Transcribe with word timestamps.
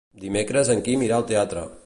Dimecres 0.21 0.71
en 0.75 0.81
Quim 0.89 1.05
irà 1.09 1.21
al 1.21 1.29
teatre. 1.35 1.69